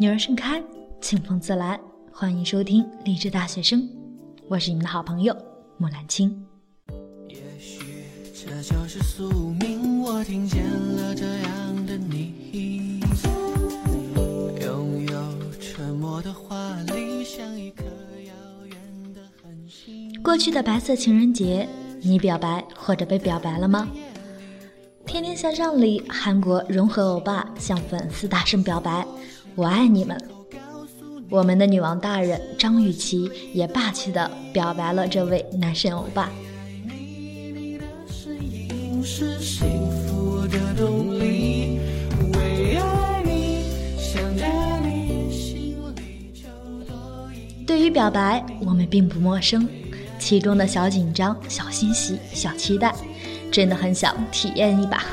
[0.00, 0.62] 女儿盛开，
[1.00, 1.78] 清风自来。
[2.12, 3.84] 欢迎收听励志大学生，
[4.46, 5.36] 我是你们的好朋友
[5.76, 6.46] 木兰青。
[7.26, 9.28] 也许这就是宿
[9.58, 13.00] 命，我听见了这样的你，
[14.60, 17.82] 拥有沉默的华丽，像一颗
[18.24, 20.22] 遥远的恒星。
[20.22, 21.68] 过去的白色情人节，
[22.02, 23.88] 你表白或者被表白了吗？
[25.04, 29.04] 天天向上里，韩国融合欧巴向粉丝大声表白
[29.54, 30.16] ：“我爱你们。”
[31.30, 36.30] 我们的女王大人张雨绮也霸气地表白了这位男神欧巴。
[47.66, 49.68] 对于表白，我们并不陌生，
[50.18, 52.94] 其中的小紧张、小欣喜、小期待，
[53.52, 55.04] 真的很想体验一把。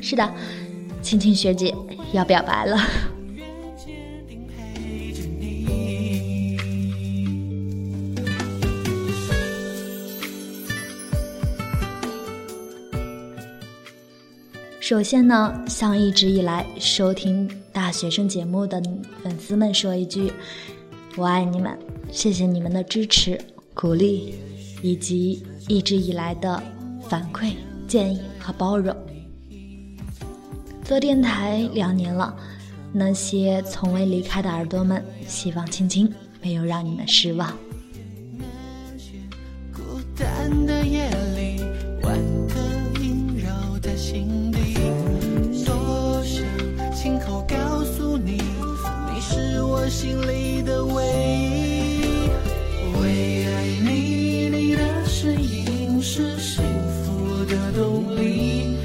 [0.00, 0.34] 是的，
[1.02, 1.74] 青青学姐
[2.12, 2.78] 要表白了。
[14.82, 18.82] 首先呢，向一直以来收听大学生节目的
[19.22, 20.32] 粉丝们说一句：
[21.16, 21.78] 我爱你们，
[22.10, 23.40] 谢谢你们的支持、
[23.74, 24.34] 鼓励，
[24.82, 26.60] 以及一直以来的
[27.08, 27.52] 反馈、
[27.86, 28.92] 建议和包容。
[30.84, 32.36] 做电台两年了，
[32.92, 37.56] 那些从未离开的耳朵们，希望青青没有让你们失望。
[39.72, 39.80] 孤
[40.16, 41.62] 单的夜里，
[42.02, 44.41] 万个萦绕在心
[49.92, 52.02] 心里的唯一。
[52.98, 56.64] 为爱你，你的身影是幸
[57.04, 58.78] 福的动力。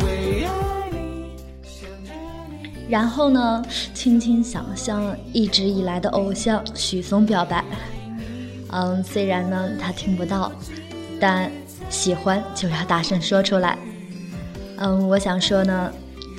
[0.00, 1.32] 为爱你，
[1.64, 2.12] 想着
[2.48, 2.86] 你。
[2.88, 7.64] 然后呢，轻轻想向一直以来的偶像许嵩表白。
[8.70, 10.52] 嗯，虽然呢他听不到，
[11.20, 11.50] 但
[11.90, 13.76] 喜欢就要大声说出来。
[14.76, 15.92] 嗯，我想说呢，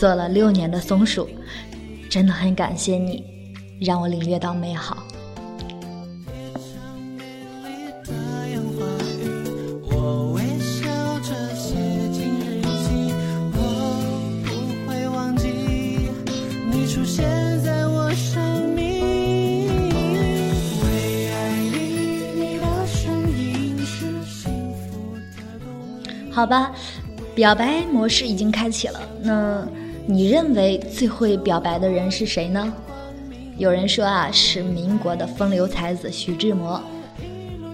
[0.00, 1.28] 做了六年的松鼠，
[2.08, 3.22] 真的很感谢你，
[3.80, 5.02] 让我领略到美好。
[26.30, 26.70] 好吧，
[27.34, 29.00] 表白模式已经开启了。
[29.22, 29.66] 那
[30.06, 32.70] 你认为最会表白的人是谁呢？
[33.58, 36.78] 有人说啊，是民国的风流才子徐志摩。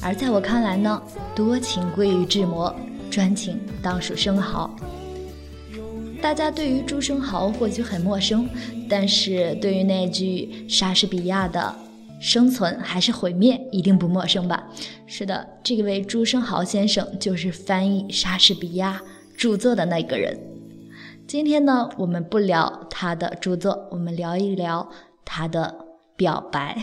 [0.00, 1.02] 而在我看来呢，
[1.34, 2.72] 多情归于志摩，
[3.10, 4.70] 专情当属生蚝。
[6.22, 8.48] 大家对于朱生豪或许很陌生，
[8.88, 11.74] 但是对于那句莎士比亚的
[12.20, 14.62] “生存还是毁灭”一定不陌生吧？
[15.06, 19.02] 是的，这位朱生豪先生就是翻译莎士比亚
[19.36, 20.38] 著作的那个人。
[21.26, 24.88] 今天呢，我们不聊他的著作，我们聊一聊
[25.24, 25.86] 他的
[26.16, 26.76] 表白。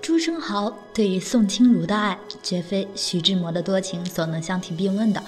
[0.00, 5.20] 朱生豪对于宋清如的爱，绝非徐志摩的多情所能相提并论的。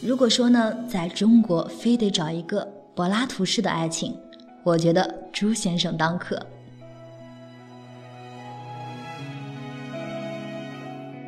[0.00, 4.16] 如果说呢，在中国非得找一个柏拉图式的爱情，
[4.62, 6.36] 我觉得朱先生当可。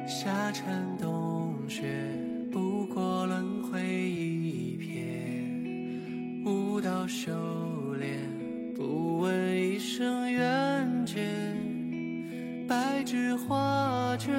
[0.07, 1.83] 沙尘冬雪，
[2.53, 7.33] 不过轮回一瞥，舞蹈修
[7.99, 8.19] 炼，
[8.77, 11.27] 不问一生缘劫。
[12.69, 14.35] 白纸画卷，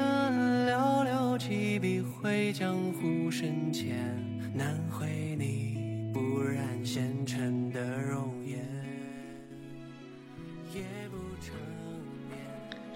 [0.70, 3.96] 寥寥几笔绘江湖深浅，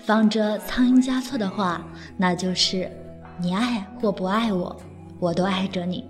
[0.07, 2.89] 放着苍蝇加错的话，那就是
[3.41, 4.73] 你爱或不爱我，
[5.19, 6.05] 我都爱着你，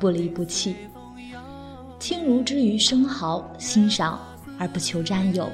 [0.00, 0.74] 不离不弃。
[2.00, 4.18] 轻如之于生蚝，欣赏
[4.58, 5.48] 而不求占有，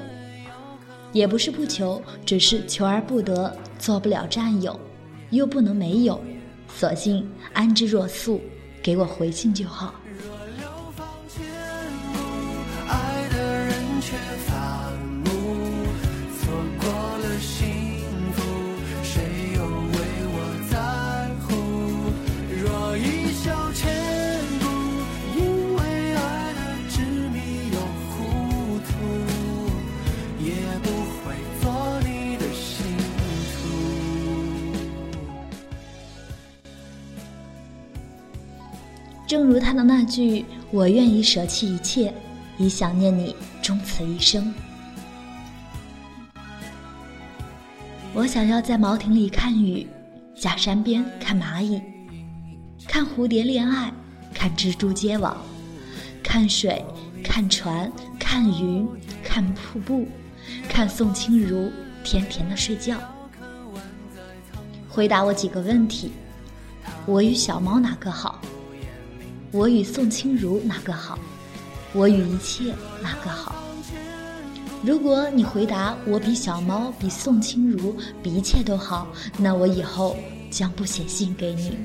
[1.11, 4.79] 也不是不求，只是求而不得，做不了占有，
[5.29, 6.19] 又不能没有，
[6.67, 8.41] 索性安之若素，
[8.81, 9.93] 给我回信就好。
[39.33, 42.13] 正如他的那句：“我愿意舍弃一切，
[42.55, 44.53] 以想念你终此一生。”
[48.13, 49.87] 我想要在茅亭里看雨，
[50.35, 51.81] 假山边看蚂蚁，
[52.87, 53.91] 看蝴蝶恋爱，
[54.35, 55.35] 看蜘蛛结网，
[56.21, 56.85] 看水，
[57.23, 58.87] 看船，看云，
[59.23, 60.07] 看瀑布，
[60.69, 61.71] 看宋清如
[62.03, 62.99] 甜甜的睡觉。
[64.87, 66.11] 回答我几个问题：
[67.07, 68.39] 我与小猫哪个好？
[69.53, 71.19] 我与宋清如哪个好？
[71.93, 72.73] 我与一切
[73.03, 73.55] 哪个好？
[74.83, 79.07] 如果你回答我比小猫、比宋清如、比一切都好，
[79.37, 80.17] 那我以后
[80.49, 81.77] 将不写信给你。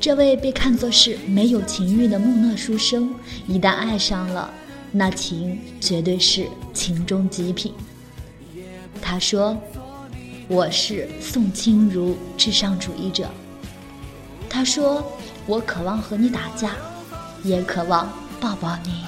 [0.00, 3.14] 这位被看作是没有情欲的木讷书生，
[3.46, 4.50] 一旦爱上了，
[4.90, 7.74] 那情绝对是情中极品。
[9.02, 9.54] 他说
[10.48, 13.28] ：“我是宋清如至上主义者。”
[14.52, 15.02] 他说
[15.46, 16.72] ：“我渴望和你打架，
[17.42, 19.06] 也渴望抱抱你。”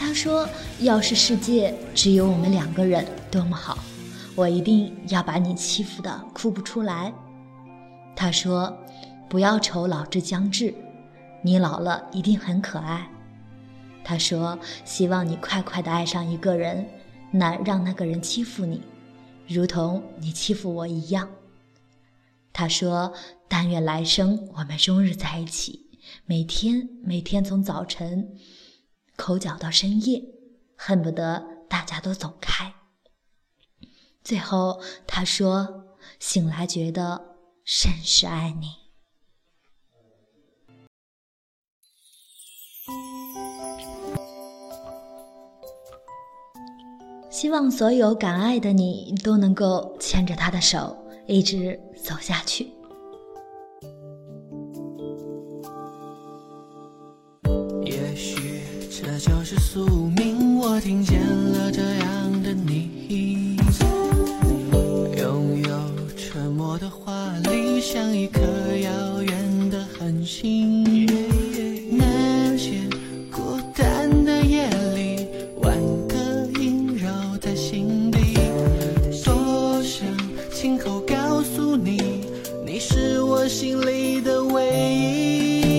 [0.00, 0.48] 他说，
[0.80, 3.78] 要是世界只有我们两个人，多么好！
[4.34, 7.12] 我一定要把你欺负的哭不出来。
[8.16, 8.74] 他说，
[9.28, 10.74] 不要愁老之将至，
[11.42, 13.10] 你老了一定很可爱。
[14.02, 16.88] 他说，希望你快快的爱上一个人，
[17.30, 18.80] 那让那个人欺负你，
[19.46, 21.28] 如同你欺负我一样。
[22.54, 23.12] 他说，
[23.48, 25.90] 但愿来生我们终日在一起，
[26.24, 28.26] 每天每天从早晨。
[29.20, 30.24] 口角到深夜，
[30.76, 32.72] 恨不得大家都走开。
[34.24, 35.84] 最后他说
[36.18, 38.68] ：“醒来觉得甚是爱你。”
[47.30, 50.96] 希望所有敢爱的你都能够牵着他的手，
[51.26, 52.79] 一直走下去。
[60.80, 63.56] 听见了这样的你，
[65.18, 65.70] 拥有
[66.16, 71.06] 沉默的华丽，像一颗遥远的恒星。
[71.98, 72.80] 那些
[73.30, 75.26] 孤单的夜里，
[75.60, 75.76] 万
[76.08, 78.34] 个萦绕在心底，
[79.22, 80.08] 多想
[80.50, 82.22] 亲口告诉你，
[82.64, 85.69] 你是我心里的唯一。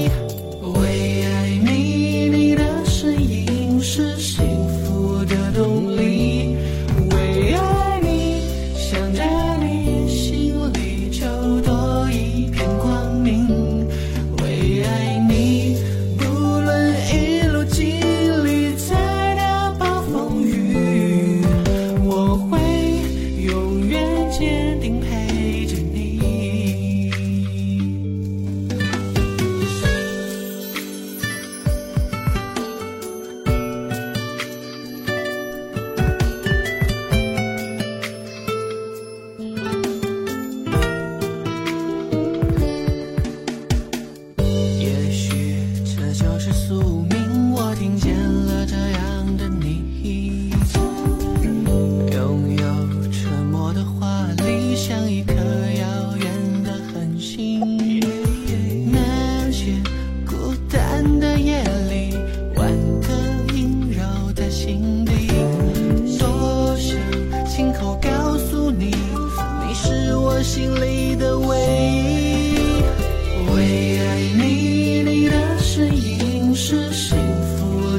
[5.53, 5.90] 福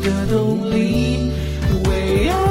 [0.02, 1.30] 的动力。
[1.86, 2.41] 为爱